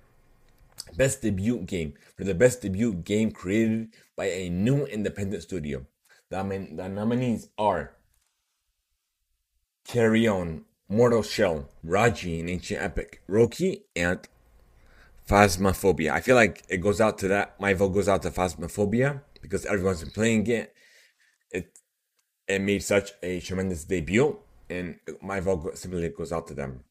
Best 0.94 1.22
debut 1.22 1.60
game 1.60 1.94
for 2.14 2.24
the 2.24 2.34
best 2.34 2.60
debut 2.60 2.92
game 2.92 3.30
created 3.30 3.88
by 4.16 4.26
a 4.26 4.50
new 4.50 4.84
independent 4.84 5.42
studio. 5.42 5.86
The, 6.28 6.42
the 6.72 6.88
nominees 6.90 7.48
are 7.56 7.94
Carrion, 9.88 10.66
Mortal 10.90 11.22
Shell, 11.22 11.70
Raji 11.82 12.40
in 12.40 12.50
Ancient 12.50 12.82
Epic, 12.82 13.22
Roki, 13.26 13.84
and 13.96 14.28
Phasmophobia. 15.28 16.10
I 16.10 16.20
feel 16.20 16.36
like 16.36 16.64
it 16.68 16.78
goes 16.78 17.00
out 17.00 17.18
to 17.18 17.28
that. 17.28 17.58
My 17.58 17.74
vote 17.74 17.90
goes 17.90 18.08
out 18.08 18.22
to 18.22 18.30
Phasmophobia 18.30 19.22
because 19.40 19.64
everyone's 19.66 20.02
been 20.02 20.10
playing 20.10 20.46
it. 20.48 20.74
It 21.50 21.78
it 22.46 22.60
made 22.60 22.82
such 22.82 23.12
a 23.22 23.40
tremendous 23.40 23.84
debut, 23.84 24.38
and 24.68 24.98
my 25.22 25.40
vote 25.40 25.78
simply 25.78 26.08
goes 26.10 26.32
out 26.32 26.46
to 26.48 26.54
them. 26.54 26.84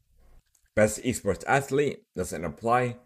Best 0.76 1.04
esports 1.04 1.44
athlete 1.48 2.04
doesn't 2.16 2.44
apply. 2.44 2.98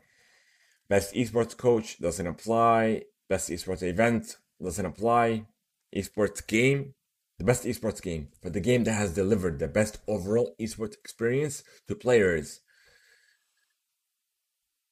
Best 0.87 1.13
esports 1.13 1.57
coach 1.57 1.99
doesn't 1.99 2.25
apply. 2.25 3.03
Best 3.27 3.49
esports 3.49 3.83
event 3.83 4.37
doesn't 4.63 4.85
apply. 4.85 5.45
Esports 5.93 6.45
game, 6.47 6.93
the 7.37 7.43
best 7.43 7.65
esports 7.65 8.01
game 8.01 8.29
for 8.41 8.49
the 8.49 8.61
game 8.61 8.85
that 8.85 8.93
has 8.93 9.13
delivered 9.13 9.59
the 9.59 9.67
best 9.67 9.97
overall 10.07 10.55
esports 10.59 10.93
experience 10.93 11.63
to 11.89 11.95
players 11.95 12.61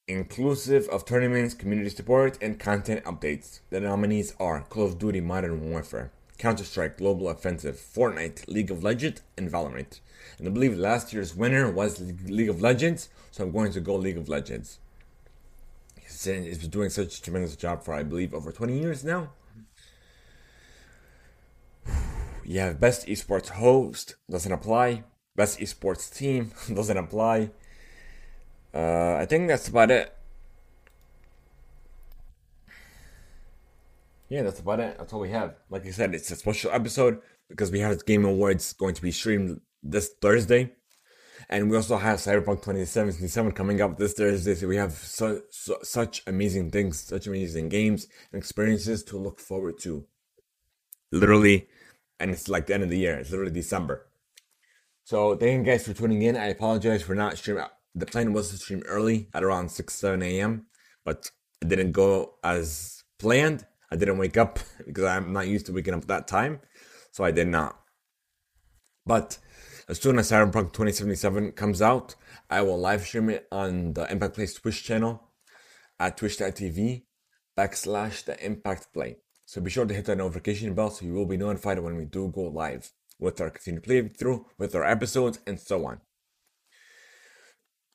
inclusive 0.08 0.88
of 0.90 1.06
tournaments, 1.06 1.54
community 1.54 1.90
support, 1.90 2.38
and 2.42 2.60
content 2.60 3.04
updates. 3.06 3.62
The 3.70 3.80
nominees 3.80 4.36
are 4.40 4.62
Call 4.62 4.86
of 4.86 5.00
Duty 5.00 5.22
Modern 5.22 5.70
Warfare, 5.70 6.12
Counter 6.38 6.64
Strike 6.64 6.98
Global 6.98 7.30
Offensive, 7.30 7.76
Fortnite, 7.76 8.48
League 8.48 8.72
of 8.72 8.84
Legends, 8.84 9.22
and 9.38 9.50
Valorant. 9.50 10.00
And 10.38 10.48
I 10.48 10.52
believe 10.52 10.78
last 10.78 11.14
year's 11.14 11.36
winner 11.36 11.72
was 11.72 12.02
League 12.26 12.50
of 12.50 12.62
Legends, 12.62 13.10
so 13.32 13.44
I'm 13.44 13.52
going 13.52 13.72
to 13.72 13.80
go 13.80 13.96
League 13.96 14.18
of 14.18 14.30
Legends. 14.30 14.80
He's 15.96 16.26
been 16.60 16.70
doing 16.70 16.90
such 16.90 17.18
a 17.18 17.22
tremendous 17.22 17.56
job 17.56 17.84
for, 17.84 17.94
I 17.94 18.04
believe, 18.04 18.34
over 18.34 18.52
20 18.52 18.80
years 18.80 19.04
now. 19.04 19.32
You 22.48 22.60
have 22.60 22.80
Best 22.80 23.08
Esports 23.08 23.50
Host, 23.50 24.18
doesn't 24.30 24.52
apply. 24.52 25.04
Best 25.36 25.58
Esports 25.60 26.16
Team, 26.16 26.52
doesn't 26.72 26.96
apply. 26.96 27.50
Uh, 28.76 29.16
I 29.16 29.26
think 29.26 29.48
that's 29.48 29.70
about 29.70 29.90
it. 29.90 30.14
Yeah, 34.28 34.44
that's 34.44 34.60
about 34.60 34.82
it. 34.82 34.98
That's 34.98 35.14
all 35.14 35.22
we 35.22 35.30
have. 35.30 35.56
Like 35.70 35.86
I 35.86 35.92
said, 35.92 36.14
it's 36.14 36.30
a 36.32 36.36
special 36.36 36.72
episode 36.72 37.22
because 37.48 37.72
we 37.72 37.80
have 37.80 38.06
Game 38.06 38.26
Awards 38.26 38.74
going 38.74 38.94
to 38.96 39.02
be 39.02 39.12
streamed 39.12 39.62
this 39.82 40.12
Thursday. 40.22 40.74
And 41.48 41.70
we 41.70 41.78
also 41.78 41.96
have 41.98 42.18
Cyberpunk 42.18 42.64
2077 42.64 43.52
coming 43.52 43.80
up 43.80 43.98
this 43.98 44.14
Thursday. 44.14 44.56
So 44.56 44.68
we 44.68 44.78
have 44.78 44.94
so, 44.94 45.42
so, 45.52 45.78
such 45.84 46.24
amazing 46.28 46.72
things, 46.72 47.00
such 47.00 47.28
amazing 47.28 47.70
games 47.70 48.08
and 48.34 48.40
experiences 48.40 49.04
to 49.06 49.18
look 49.18 49.40
forward 49.40 49.78
to. 49.82 50.06
Literally, 51.12 51.68
and 52.20 52.32
it's 52.32 52.50
like 52.50 52.66
the 52.66 52.74
end 52.74 52.84
of 52.84 52.90
the 52.90 52.98
year. 52.98 53.20
It's 53.20 53.30
literally 53.30 53.52
December. 53.52 54.08
So 55.04 55.36
thank 55.36 55.66
you 55.66 55.72
guys 55.72 55.86
for 55.86 55.94
tuning 55.94 56.24
in. 56.24 56.36
I 56.36 56.48
apologize 56.48 57.04
for 57.04 57.14
not 57.14 57.38
streaming 57.38 57.64
the 57.96 58.06
plan 58.06 58.34
was 58.34 58.50
to 58.50 58.58
stream 58.58 58.84
early 58.86 59.30
at 59.34 59.44
around 59.44 59.70
6 59.70 59.94
7 59.94 60.22
a.m 60.22 60.66
but 61.06 61.32
it 61.62 61.70
didn't 61.70 61.94
go 61.94 62.36
as 62.44 63.04
planned. 63.20 63.66
I 63.92 63.96
didn't 63.96 64.18
wake 64.18 64.38
up 64.38 64.60
because 64.86 65.06
i'm 65.06 65.32
not 65.32 65.48
used 65.48 65.68
to 65.68 65.74
waking 65.74 65.94
up 65.94 66.02
at 66.02 66.08
that 66.08 66.28
time 66.28 66.60
so 67.12 67.24
i 67.24 67.32
did 67.32 67.48
not. 67.48 67.80
But 69.06 69.38
as 69.88 70.00
soon 70.02 70.18
as 70.18 70.32
cyberpunk 70.32 70.74
2077 70.74 71.52
comes 71.54 71.82
out 71.82 72.16
i 72.50 72.62
will 72.62 72.80
live 72.80 73.06
stream 73.06 73.30
it 73.30 73.48
on 73.52 73.94
the 73.94 74.12
impact 74.12 74.36
plays 74.36 74.56
twitch 74.56 74.84
channel 74.84 75.32
at 76.00 76.18
twitch.tv 76.18 77.04
backslash 77.58 78.26
the 78.26 78.44
impact 78.46 78.92
play. 78.94 79.18
So 79.46 79.62
be 79.62 79.70
sure 79.70 79.86
to 79.86 79.94
hit 79.94 80.06
that 80.06 80.18
notification 80.18 80.74
bell 80.74 80.90
so 80.90 81.06
you 81.06 81.14
will 81.14 81.28
be 81.28 81.38
notified 81.38 81.80
when 81.80 81.96
we 81.96 82.06
do 82.06 82.32
go 82.34 82.42
live 82.42 82.92
with 83.20 83.40
our 83.40 83.52
continued 83.52 83.84
playthrough 83.84 84.44
with 84.58 84.76
our 84.76 84.84
episodes 84.84 85.40
and 85.48 85.58
so 85.60 85.86
on 85.86 86.02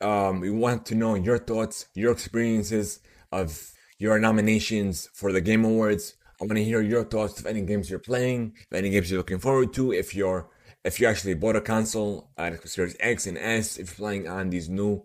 um, 0.00 0.40
we 0.40 0.50
want 0.50 0.86
to 0.86 0.94
know 0.94 1.14
your 1.14 1.38
thoughts, 1.38 1.86
your 1.94 2.12
experiences 2.12 3.00
of 3.32 3.72
your 3.98 4.18
nominations 4.18 5.08
for 5.12 5.32
the 5.32 5.40
Game 5.40 5.64
Awards. 5.64 6.14
I 6.40 6.44
want 6.44 6.56
to 6.56 6.64
hear 6.64 6.80
your 6.80 7.04
thoughts 7.04 7.38
of 7.38 7.46
any 7.46 7.60
games 7.62 7.90
you're 7.90 7.98
playing, 7.98 8.54
any 8.72 8.90
games 8.90 9.10
you're 9.10 9.18
looking 9.18 9.38
forward 9.38 9.72
to, 9.74 9.92
if 9.92 10.14
you're 10.14 10.48
if 10.82 10.98
you 10.98 11.06
actually 11.06 11.34
bought 11.34 11.56
a 11.56 11.60
console, 11.60 12.30
uh, 12.38 12.52
Series 12.64 12.96
X 13.00 13.26
and 13.26 13.36
S, 13.36 13.76
if 13.76 13.88
you're 13.88 14.06
playing 14.06 14.26
on 14.26 14.48
these 14.48 14.68
new 14.70 15.04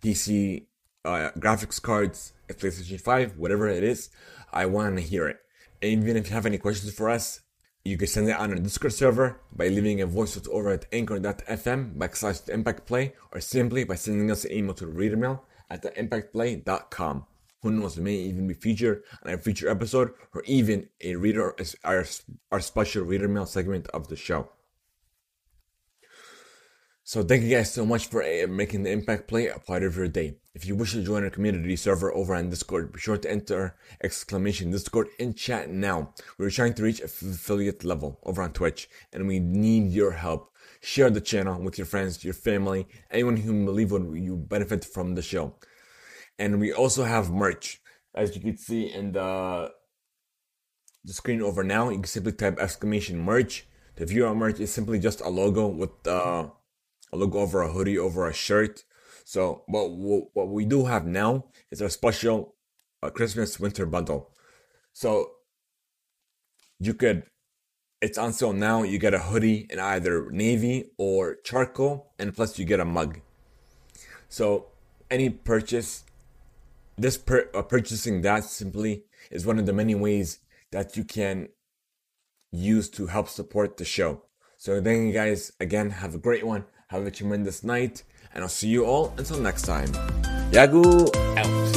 PC 0.00 0.66
uh, 1.04 1.30
graphics 1.38 1.82
cards, 1.82 2.32
PlayStation 2.48 3.00
5, 3.00 3.38
whatever 3.38 3.68
it 3.68 3.82
is. 3.82 4.10
I 4.52 4.66
want 4.66 4.96
to 4.96 5.02
hear 5.02 5.28
it. 5.28 5.38
And 5.82 6.02
even 6.02 6.16
if 6.16 6.28
you 6.28 6.34
have 6.34 6.46
any 6.46 6.58
questions 6.58 6.92
for 6.94 7.10
us, 7.10 7.40
you 7.86 7.96
can 7.96 8.08
send 8.08 8.28
it 8.28 8.32
on 8.32 8.50
our 8.50 8.58
Discord 8.58 8.92
server 8.92 9.40
by 9.54 9.68
leaving 9.68 10.00
a 10.00 10.06
voice 10.06 10.36
note 10.36 10.48
over 10.48 10.70
at 10.70 10.86
anchor.fm 10.92 11.94
backslash 11.94 12.44
the 12.44 12.52
impact 12.52 12.84
play 12.84 13.14
or 13.32 13.40
simply 13.40 13.84
by 13.84 13.94
sending 13.94 14.30
us 14.30 14.44
an 14.44 14.52
email 14.52 14.74
to 14.74 14.86
readermail 14.86 15.40
at 15.70 15.82
the 15.82 15.90
impactplay.com. 15.90 17.26
Who 17.62 17.70
knows, 17.70 17.96
we 17.96 18.02
may 18.02 18.14
even 18.14 18.48
be 18.48 18.54
featured 18.54 19.04
on 19.24 19.32
a 19.32 19.38
future 19.38 19.68
episode 19.68 20.12
or 20.34 20.42
even 20.46 20.88
a 21.00 21.14
reader, 21.14 21.54
our, 21.84 22.04
our 22.50 22.60
special 22.60 23.04
reader 23.04 23.28
mail 23.28 23.46
segment 23.46 23.86
of 23.94 24.08
the 24.08 24.16
show. 24.16 24.50
So 27.08 27.22
thank 27.22 27.44
you 27.44 27.50
guys 27.50 27.72
so 27.72 27.86
much 27.86 28.08
for 28.08 28.20
uh, 28.20 28.48
making 28.48 28.82
the 28.82 28.90
Impact 28.90 29.28
Play 29.28 29.46
a 29.46 29.60
part 29.60 29.84
of 29.84 29.96
your 29.96 30.08
day. 30.08 30.38
If 30.56 30.66
you 30.66 30.74
wish 30.74 30.90
to 30.90 31.04
join 31.04 31.22
our 31.22 31.30
community 31.30 31.76
server 31.76 32.12
over 32.12 32.34
on 32.34 32.50
Discord, 32.50 32.92
be 32.92 32.98
sure 32.98 33.16
to 33.16 33.30
enter 33.30 33.76
exclamation 34.02 34.72
Discord 34.72 35.06
in 35.20 35.34
chat 35.34 35.70
now. 35.70 36.14
We're 36.36 36.50
trying 36.50 36.74
to 36.74 36.82
reach 36.82 37.00
affiliate 37.00 37.84
level 37.84 38.18
over 38.24 38.42
on 38.42 38.52
Twitch 38.52 38.88
and 39.12 39.28
we 39.28 39.38
need 39.38 39.92
your 39.92 40.10
help. 40.10 40.50
Share 40.80 41.08
the 41.08 41.20
channel 41.20 41.62
with 41.62 41.78
your 41.78 41.86
friends, 41.86 42.24
your 42.24 42.34
family, 42.34 42.88
anyone 43.08 43.36
who 43.36 43.64
believe 43.64 43.92
would 43.92 44.12
you 44.20 44.34
benefit 44.34 44.84
from 44.84 45.14
the 45.14 45.22
show. 45.22 45.54
And 46.40 46.58
we 46.58 46.72
also 46.72 47.04
have 47.04 47.30
merch. 47.30 47.80
As 48.16 48.34
you 48.34 48.42
can 48.42 48.56
see 48.56 48.92
in 48.92 49.12
the 49.12 49.70
the 51.04 51.12
screen 51.12 51.40
over 51.40 51.62
now, 51.62 51.88
you 51.90 51.98
can 51.98 52.06
simply 52.06 52.32
type 52.32 52.58
exclamation 52.58 53.20
merch. 53.20 53.68
View 53.96 54.26
our 54.26 54.34
merch 54.34 54.58
is 54.58 54.72
simply 54.72 54.98
just 54.98 55.20
a 55.20 55.28
logo 55.28 55.68
with 55.68 56.04
uh 56.04 56.48
logo 57.16 57.40
over 57.40 57.62
a 57.62 57.72
hoodie 57.72 57.98
over 57.98 58.28
a 58.28 58.32
shirt. 58.32 58.84
So 59.24 59.64
what 59.66 59.88
what 60.34 60.48
we 60.48 60.64
do 60.64 60.84
have 60.84 61.06
now 61.06 61.46
is 61.70 61.80
a 61.80 61.90
special 61.90 62.54
uh, 63.02 63.10
Christmas 63.10 63.58
winter 63.58 63.86
bundle. 63.86 64.30
So 64.92 65.32
you 66.78 66.94
could 66.94 67.24
it's 68.00 68.18
on 68.18 68.32
sale 68.32 68.52
now. 68.52 68.82
You 68.82 68.98
get 68.98 69.14
a 69.14 69.18
hoodie 69.18 69.66
in 69.70 69.78
either 69.78 70.30
navy 70.30 70.90
or 70.98 71.36
charcoal, 71.44 72.12
and 72.18 72.34
plus 72.34 72.58
you 72.58 72.64
get 72.64 72.80
a 72.80 72.84
mug. 72.84 73.20
So 74.28 74.66
any 75.10 75.30
purchase, 75.30 76.04
this 76.96 77.16
per, 77.16 77.48
uh, 77.54 77.62
purchasing 77.62 78.22
that 78.22 78.44
simply 78.44 79.04
is 79.30 79.46
one 79.46 79.58
of 79.58 79.66
the 79.66 79.72
many 79.72 79.94
ways 79.94 80.40
that 80.72 80.96
you 80.96 81.04
can 81.04 81.48
use 82.52 82.88
to 82.90 83.06
help 83.06 83.28
support 83.28 83.76
the 83.76 83.84
show. 83.84 84.22
So 84.58 84.80
thank 84.82 85.06
you 85.06 85.12
guys 85.12 85.52
again. 85.60 85.90
Have 85.90 86.14
a 86.14 86.18
great 86.18 86.46
one. 86.46 86.64
Have 86.90 87.04
a 87.04 87.10
tremendous 87.10 87.64
night, 87.64 88.04
and 88.32 88.44
I'll 88.44 88.48
see 88.48 88.68
you 88.68 88.84
all 88.84 89.12
until 89.18 89.40
next 89.40 89.62
time. 89.62 89.88
Yagu 90.52 91.12
out. 91.36 91.75